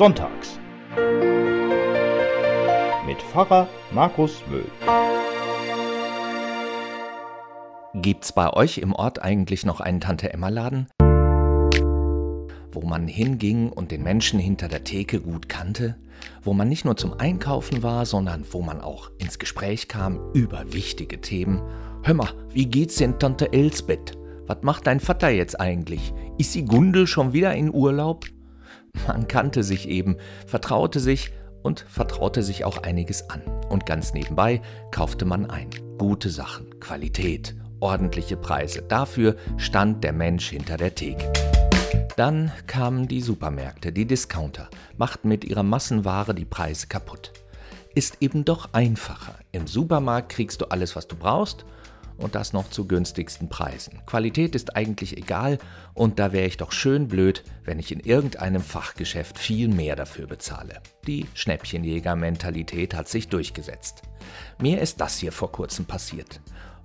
Sonntags. 0.00 0.58
Mit 3.04 3.20
Pfarrer 3.20 3.68
Markus 3.92 4.42
Möhl. 4.48 4.64
Gibt's 7.96 8.32
bei 8.32 8.50
euch 8.50 8.78
im 8.78 8.94
Ort 8.94 9.20
eigentlich 9.20 9.66
noch 9.66 9.80
einen 9.80 10.00
Tante-Emma-Laden? 10.00 10.86
Wo 12.72 12.80
man 12.80 13.08
hinging 13.08 13.70
und 13.70 13.90
den 13.90 14.02
Menschen 14.02 14.40
hinter 14.40 14.68
der 14.68 14.84
Theke 14.84 15.20
gut 15.20 15.50
kannte? 15.50 15.96
Wo 16.42 16.54
man 16.54 16.70
nicht 16.70 16.86
nur 16.86 16.96
zum 16.96 17.12
Einkaufen 17.12 17.82
war, 17.82 18.06
sondern 18.06 18.46
wo 18.52 18.62
man 18.62 18.80
auch 18.80 19.10
ins 19.18 19.38
Gespräch 19.38 19.86
kam 19.86 20.32
über 20.32 20.72
wichtige 20.72 21.20
Themen? 21.20 21.60
Hör 22.04 22.14
mal, 22.14 22.30
wie 22.48 22.64
geht's 22.64 22.96
denn 22.96 23.18
Tante 23.18 23.52
Elsbeth? 23.52 24.16
Was 24.46 24.62
macht 24.62 24.86
dein 24.86 25.00
Vater 25.00 25.28
jetzt 25.28 25.60
eigentlich? 25.60 26.14
Ist 26.38 26.54
die 26.54 26.64
Gundel 26.64 27.06
schon 27.06 27.34
wieder 27.34 27.54
in 27.54 27.70
Urlaub? 27.70 28.24
Man 29.06 29.28
kannte 29.28 29.62
sich 29.62 29.88
eben, 29.88 30.16
vertraute 30.46 31.00
sich 31.00 31.32
und 31.62 31.84
vertraute 31.88 32.42
sich 32.42 32.64
auch 32.64 32.78
einiges 32.78 33.28
an. 33.30 33.42
Und 33.68 33.86
ganz 33.86 34.14
nebenbei 34.14 34.62
kaufte 34.90 35.24
man 35.24 35.50
ein. 35.50 35.70
Gute 35.98 36.30
Sachen, 36.30 36.80
Qualität, 36.80 37.54
ordentliche 37.80 38.36
Preise. 38.36 38.82
Dafür 38.82 39.36
stand 39.56 40.04
der 40.04 40.12
Mensch 40.12 40.50
hinter 40.50 40.76
der 40.76 40.94
Theke. 40.94 41.32
Dann 42.16 42.52
kamen 42.66 43.08
die 43.08 43.20
Supermärkte, 43.20 43.92
die 43.92 44.06
Discounter, 44.06 44.68
machten 44.96 45.28
mit 45.28 45.44
ihrer 45.44 45.62
Massenware 45.62 46.34
die 46.34 46.44
Preise 46.44 46.86
kaputt. 46.86 47.32
Ist 47.94 48.18
eben 48.20 48.44
doch 48.44 48.72
einfacher. 48.72 49.34
Im 49.52 49.66
Supermarkt 49.66 50.30
kriegst 50.30 50.60
du 50.60 50.66
alles, 50.66 50.96
was 50.96 51.08
du 51.08 51.16
brauchst 51.16 51.64
und 52.20 52.34
das 52.34 52.52
noch 52.52 52.70
zu 52.70 52.86
günstigsten 52.86 53.48
Preisen. 53.48 54.00
Qualität 54.06 54.54
ist 54.54 54.76
eigentlich 54.76 55.16
egal 55.16 55.58
und 55.94 56.18
da 56.18 56.32
wäre 56.32 56.46
ich 56.46 56.56
doch 56.56 56.72
schön 56.72 57.08
blöd, 57.08 57.42
wenn 57.64 57.78
ich 57.78 57.90
in 57.90 58.00
irgendeinem 58.00 58.62
Fachgeschäft 58.62 59.38
viel 59.38 59.68
mehr 59.68 59.96
dafür 59.96 60.26
bezahle. 60.26 60.80
Die 61.06 61.26
Schnäppchenjäger-Mentalität 61.34 62.94
hat 62.94 63.08
sich 63.08 63.28
durchgesetzt. 63.28 64.02
Mir 64.60 64.80
ist 64.80 65.00
das 65.00 65.18
hier 65.18 65.32
vor 65.32 65.50
kurzem 65.50 65.86
passiert. 65.86 66.40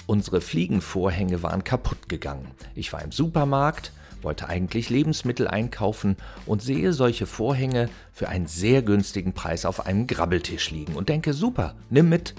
Unsere 0.08 0.42
Fliegenvorhänge 0.42 1.44
waren 1.44 1.64
kaputt 1.64 2.10
gegangen. 2.10 2.52
Ich 2.76 2.94
war 2.94 3.02
im 3.02 3.12
Supermarkt, 3.12 3.92
wollte 4.22 4.50
eigentlich 4.50 4.90
Lebensmittel 4.90 5.48
einkaufen 5.48 6.16
und 6.46 6.62
sehe 6.62 6.94
solche 6.94 7.26
Vorhänge 7.26 7.90
für 8.12 8.30
einen 8.30 8.48
sehr 8.48 8.82
günstigen 8.82 9.34
Preis 9.34 9.66
auf 9.66 9.86
einem 9.86 10.08
Grabbeltisch 10.08 10.72
liegen 10.72 10.96
und 10.96 11.10
denke, 11.10 11.34
super, 11.34 11.76
nimm 11.90 12.10
mit, 12.10 12.36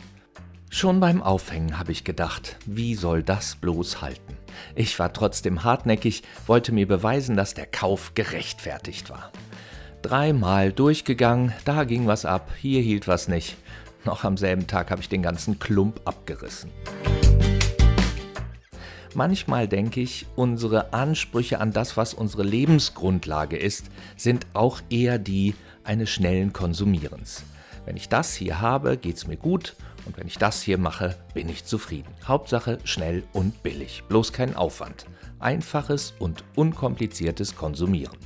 Schon 0.69 1.01
beim 1.01 1.23
Aufhängen 1.23 1.79
habe 1.79 1.93
ich 1.93 2.05
gedacht, 2.05 2.57
wie 2.67 2.97
soll 2.97 3.23
das 3.23 3.57
bloß 3.57 4.03
halten? 4.03 4.37
Ich 4.75 4.99
war 4.99 5.13
trotzdem 5.13 5.65
hartnäckig, 5.65 6.23
wollte 6.47 6.73
mir 6.73 6.89
beweisen, 6.89 7.37
dass 7.37 7.55
der 7.55 7.67
Kauf 7.67 8.15
gerechtfertigt 8.15 9.09
war. 9.09 9.31
Dreimal 10.03 10.73
durchgegangen, 10.73 11.53
da 11.65 11.85
ging 11.85 12.07
was 12.07 12.25
ab, 12.25 12.51
hier 12.61 12.83
hielt 12.83 13.07
was 13.09 13.29
nicht. 13.29 13.57
Noch 14.05 14.25
am 14.25 14.37
selben 14.37 14.67
Tag 14.67 14.91
habe 14.91 15.01
ich 15.01 15.09
den 15.09 15.23
ganzen 15.23 15.59
Klump 15.59 16.01
abgerissen. 16.05 16.71
Manchmal 19.15 19.67
denke 19.67 20.01
ich, 20.01 20.27
unsere 20.37 20.93
Ansprüche 20.93 21.61
an 21.61 21.73
das, 21.73 21.97
was 21.97 22.13
unsere 22.13 22.43
Lebensgrundlage 22.43 23.57
ist, 23.57 23.87
sind 24.17 24.47
auch 24.53 24.81
eher 24.91 25.19
die 25.19 25.55
eines 25.85 26.11
schnellen 26.11 26.53
Konsumierens. 26.53 27.45
Wenn 27.87 27.97
ich 27.97 28.09
das 28.09 28.35
hier 28.35 28.61
habe, 28.61 28.97
geht 28.97 29.17
es 29.17 29.27
mir 29.27 29.37
gut 29.37 29.75
und 30.07 30.17
wenn 30.17 30.27
ich 30.27 30.39
das 30.39 30.63
hier 30.63 30.79
mache, 30.79 31.17
bin 31.35 31.49
ich 31.49 31.65
zufrieden. 31.65 32.09
Hauptsache 32.25 32.79
schnell 32.85 33.25
und 33.33 33.63
billig, 33.63 34.05
bloß 34.09 34.33
kein 34.33 34.57
Aufwand. 34.57 35.07
Einfaches 35.39 36.15
und 36.19 36.45
unkompliziertes 36.55 37.57
Konsumieren. 37.57 38.17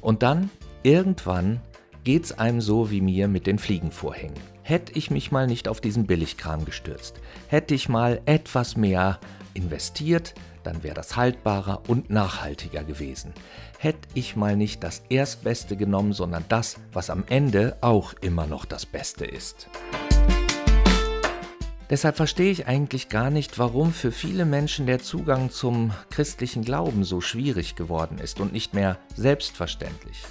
Und 0.00 0.22
dann, 0.22 0.50
irgendwann, 0.82 1.60
geht's 2.04 2.32
einem 2.32 2.60
so 2.60 2.90
wie 2.90 3.00
mir 3.00 3.28
mit 3.28 3.46
den 3.46 3.58
Fliegenvorhängen. 3.58 4.38
Hätte 4.62 4.92
ich 4.92 5.10
mich 5.10 5.32
mal 5.32 5.46
nicht 5.46 5.68
auf 5.68 5.80
diesen 5.80 6.06
Billigkram 6.06 6.64
gestürzt, 6.64 7.20
hätte 7.48 7.74
ich 7.74 7.88
mal 7.88 8.22
etwas 8.24 8.76
mehr 8.76 9.18
investiert, 9.52 10.34
dann 10.62 10.82
wäre 10.82 10.94
das 10.94 11.16
haltbarer 11.16 11.82
und 11.88 12.08
nachhaltiger 12.08 12.84
gewesen. 12.84 13.34
Hätte 13.78 14.08
ich 14.14 14.36
mal 14.36 14.56
nicht 14.56 14.82
das 14.82 15.02
Erstbeste 15.10 15.76
genommen, 15.76 16.14
sondern 16.14 16.44
das, 16.48 16.76
was 16.92 17.10
am 17.10 17.24
Ende 17.28 17.76
auch 17.82 18.14
immer 18.22 18.46
noch 18.46 18.64
das 18.64 18.86
Beste 18.86 19.26
ist. 19.26 19.68
Deshalb 21.94 22.16
verstehe 22.16 22.50
ich 22.50 22.66
eigentlich 22.66 23.08
gar 23.08 23.30
nicht, 23.30 23.56
warum 23.56 23.92
für 23.92 24.10
viele 24.10 24.44
Menschen 24.44 24.84
der 24.84 24.98
Zugang 24.98 25.50
zum 25.50 25.92
christlichen 26.10 26.64
Glauben 26.64 27.04
so 27.04 27.20
schwierig 27.20 27.76
geworden 27.76 28.18
ist 28.18 28.40
und 28.40 28.52
nicht 28.52 28.74
mehr 28.74 28.98
selbstverständlich. 29.14 30.24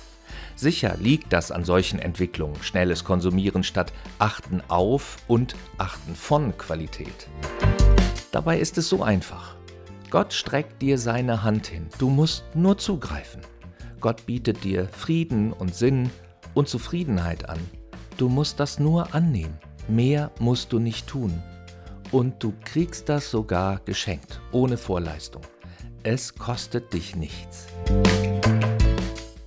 Sicher 0.57 0.97
liegt 0.99 1.31
das 1.31 1.51
an 1.51 1.63
solchen 1.63 1.99
Entwicklungen, 1.99 2.61
schnelles 2.61 3.05
Konsumieren 3.05 3.63
statt 3.63 3.93
Achten 4.19 4.61
auf 4.67 5.15
und 5.29 5.55
Achten 5.77 6.15
von 6.15 6.57
Qualität. 6.57 7.29
Dabei 8.33 8.59
ist 8.59 8.77
es 8.77 8.89
so 8.89 9.01
einfach. 9.01 9.55
Gott 10.09 10.33
streckt 10.33 10.81
dir 10.81 10.97
seine 10.97 11.43
Hand 11.43 11.67
hin, 11.67 11.87
du 11.97 12.09
musst 12.09 12.43
nur 12.55 12.77
zugreifen. 12.77 13.39
Gott 14.01 14.25
bietet 14.25 14.65
dir 14.65 14.89
Frieden 14.89 15.53
und 15.53 15.73
Sinn 15.73 16.09
und 16.55 16.67
Zufriedenheit 16.67 17.47
an. 17.47 17.59
Du 18.17 18.27
musst 18.27 18.59
das 18.59 18.79
nur 18.79 19.15
annehmen. 19.15 19.57
Mehr 19.87 20.29
musst 20.39 20.73
du 20.73 20.79
nicht 20.79 21.07
tun. 21.07 21.41
Und 22.13 22.43
du 22.43 22.53
kriegst 22.63 23.09
das 23.09 23.31
sogar 23.31 23.79
geschenkt, 23.85 24.39
ohne 24.51 24.77
Vorleistung. 24.77 25.41
Es 26.03 26.35
kostet 26.35 26.93
dich 26.93 27.15
nichts. 27.15 27.65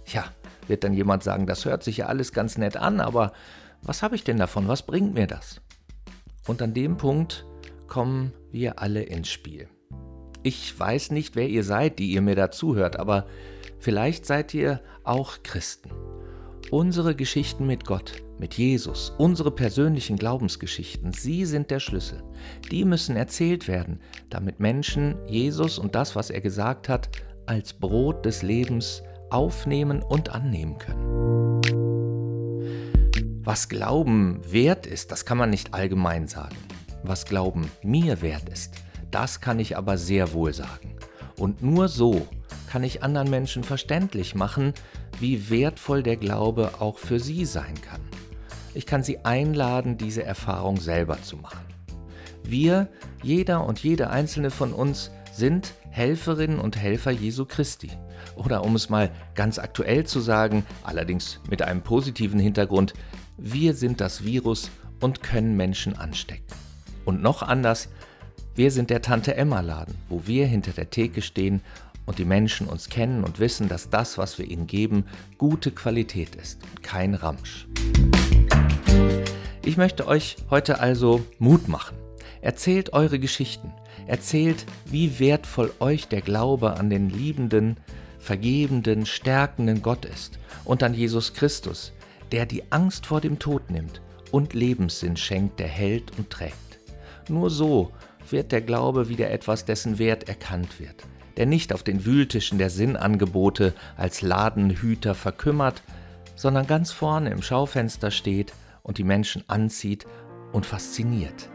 Tja, 0.04 0.24
wird 0.66 0.82
dann 0.82 0.92
jemand 0.92 1.22
sagen, 1.22 1.46
das 1.46 1.64
hört 1.64 1.84
sich 1.84 1.98
ja 1.98 2.06
alles 2.06 2.32
ganz 2.32 2.58
nett 2.58 2.76
an, 2.76 2.98
aber 2.98 3.32
was 3.82 4.02
habe 4.02 4.16
ich 4.16 4.24
denn 4.24 4.38
davon? 4.38 4.66
Was 4.66 4.84
bringt 4.84 5.14
mir 5.14 5.28
das? 5.28 5.60
Und 6.48 6.60
an 6.60 6.74
dem 6.74 6.96
Punkt 6.96 7.46
kommen 7.86 8.32
wir 8.50 8.80
alle 8.80 9.04
ins 9.04 9.28
Spiel. 9.28 9.68
Ich 10.42 10.76
weiß 10.76 11.12
nicht, 11.12 11.36
wer 11.36 11.48
ihr 11.48 11.62
seid, 11.62 12.00
die 12.00 12.10
ihr 12.10 12.20
mir 12.20 12.34
da 12.34 12.50
zuhört, 12.50 12.98
aber 12.98 13.28
vielleicht 13.78 14.26
seid 14.26 14.52
ihr 14.54 14.80
auch 15.04 15.44
Christen. 15.44 15.92
Unsere 16.72 17.14
Geschichten 17.14 17.64
mit 17.64 17.84
Gott, 17.84 18.24
mit 18.38 18.54
Jesus, 18.54 19.12
unsere 19.18 19.50
persönlichen 19.50 20.16
Glaubensgeschichten, 20.16 21.12
sie 21.12 21.44
sind 21.44 21.70
der 21.70 21.80
Schlüssel. 21.80 22.22
Die 22.70 22.84
müssen 22.84 23.16
erzählt 23.16 23.68
werden, 23.68 24.00
damit 24.30 24.60
Menschen 24.60 25.16
Jesus 25.26 25.78
und 25.78 25.94
das, 25.94 26.16
was 26.16 26.30
er 26.30 26.40
gesagt 26.40 26.88
hat, 26.88 27.08
als 27.46 27.72
Brot 27.72 28.24
des 28.26 28.42
Lebens 28.42 29.02
aufnehmen 29.30 30.02
und 30.02 30.30
annehmen 30.30 30.78
können. 30.78 31.62
Was 33.42 33.68
Glauben 33.68 34.40
wert 34.50 34.86
ist, 34.86 35.12
das 35.12 35.24
kann 35.24 35.38
man 35.38 35.50
nicht 35.50 35.72
allgemein 35.72 36.26
sagen. 36.26 36.56
Was 37.04 37.26
Glauben 37.26 37.70
mir 37.82 38.20
wert 38.20 38.48
ist, 38.48 38.74
das 39.10 39.40
kann 39.40 39.60
ich 39.60 39.76
aber 39.76 39.96
sehr 39.96 40.32
wohl 40.32 40.52
sagen. 40.52 40.96
Und 41.38 41.62
nur 41.62 41.88
so 41.88 42.26
kann 42.68 42.82
ich 42.82 43.02
anderen 43.02 43.30
Menschen 43.30 43.62
verständlich 43.62 44.34
machen, 44.34 44.74
wie 45.20 45.48
wertvoll 45.48 46.02
der 46.02 46.16
Glaube 46.16 46.72
auch 46.80 46.98
für 46.98 47.20
sie 47.20 47.44
sein 47.44 47.80
kann. 47.80 48.00
Ich 48.76 48.84
kann 48.84 49.02
sie 49.02 49.24
einladen, 49.24 49.96
diese 49.96 50.22
Erfahrung 50.22 50.76
selber 50.78 51.22
zu 51.22 51.38
machen. 51.38 51.64
Wir, 52.44 52.88
jeder 53.22 53.64
und 53.64 53.78
jede 53.78 54.10
einzelne 54.10 54.50
von 54.50 54.74
uns, 54.74 55.10
sind 55.32 55.72
Helferinnen 55.88 56.58
und 56.58 56.76
Helfer 56.76 57.10
Jesu 57.10 57.46
Christi. 57.46 57.90
Oder 58.34 58.64
um 58.64 58.76
es 58.76 58.90
mal 58.90 59.10
ganz 59.34 59.58
aktuell 59.58 60.04
zu 60.04 60.20
sagen, 60.20 60.66
allerdings 60.84 61.40
mit 61.48 61.62
einem 61.62 61.80
positiven 61.80 62.38
Hintergrund, 62.38 62.92
wir 63.38 63.72
sind 63.72 64.02
das 64.02 64.24
Virus 64.24 64.70
und 65.00 65.22
können 65.22 65.56
Menschen 65.56 65.96
anstecken. 65.96 66.44
Und 67.06 67.22
noch 67.22 67.42
anders, 67.42 67.88
wir 68.56 68.70
sind 68.70 68.90
der 68.90 69.00
Tante 69.00 69.36
Emma 69.36 69.60
Laden, 69.60 69.94
wo 70.10 70.26
wir 70.26 70.46
hinter 70.46 70.72
der 70.72 70.90
Theke 70.90 71.22
stehen 71.22 71.62
und 72.04 72.18
die 72.18 72.26
Menschen 72.26 72.66
uns 72.66 72.90
kennen 72.90 73.24
und 73.24 73.40
wissen, 73.40 73.70
dass 73.70 73.88
das, 73.88 74.18
was 74.18 74.38
wir 74.38 74.46
ihnen 74.46 74.66
geben, 74.66 75.06
gute 75.38 75.70
Qualität 75.70 76.34
ist, 76.36 76.60
kein 76.82 77.14
Ramsch. 77.14 77.66
Ich 79.66 79.76
möchte 79.76 80.06
euch 80.06 80.36
heute 80.48 80.78
also 80.78 81.26
Mut 81.40 81.66
machen. 81.66 81.96
Erzählt 82.40 82.92
eure 82.92 83.18
Geschichten. 83.18 83.72
Erzählt, 84.06 84.64
wie 84.84 85.18
wertvoll 85.18 85.72
euch 85.80 86.06
der 86.06 86.20
Glaube 86.20 86.74
an 86.74 86.88
den 86.88 87.10
liebenden, 87.10 87.76
vergebenden, 88.20 89.06
stärkenden 89.06 89.82
Gott 89.82 90.04
ist 90.04 90.38
und 90.64 90.84
an 90.84 90.94
Jesus 90.94 91.34
Christus, 91.34 91.92
der 92.30 92.46
die 92.46 92.62
Angst 92.70 93.06
vor 93.06 93.20
dem 93.20 93.40
Tod 93.40 93.68
nimmt 93.68 94.00
und 94.30 94.54
Lebenssinn 94.54 95.16
schenkt, 95.16 95.58
der 95.58 95.66
hält 95.66 96.16
und 96.16 96.30
trägt. 96.30 96.78
Nur 97.28 97.50
so 97.50 97.90
wird 98.30 98.52
der 98.52 98.60
Glaube 98.60 99.08
wieder 99.08 99.32
etwas, 99.32 99.64
dessen 99.64 99.98
Wert 99.98 100.28
erkannt 100.28 100.78
wird 100.78 101.04
der 101.36 101.44
nicht 101.44 101.74
auf 101.74 101.82
den 101.82 102.06
Wühltischen 102.06 102.56
der 102.56 102.70
Sinnangebote 102.70 103.74
als 103.98 104.22
Ladenhüter 104.22 105.14
verkümmert, 105.14 105.82
sondern 106.34 106.66
ganz 106.66 106.92
vorne 106.92 107.28
im 107.28 107.42
Schaufenster 107.42 108.10
steht 108.10 108.54
und 108.86 108.98
die 108.98 109.04
Menschen 109.04 109.42
anzieht 109.48 110.06
und 110.52 110.64
fasziniert. 110.64 111.50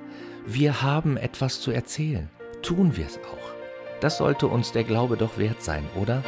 Wir 0.46 0.82
haben 0.82 1.16
etwas 1.16 1.62
zu 1.62 1.72
erzählen. 1.72 2.30
Tun 2.62 2.98
wir 2.98 3.06
es 3.06 3.18
auch. 3.20 3.54
Das 4.02 4.18
sollte 4.18 4.48
uns 4.48 4.74
der 4.74 4.84
Glaube 4.84 5.16
doch 5.16 5.38
wert 5.38 5.64
sein, 5.64 5.86
oder? 5.96 6.24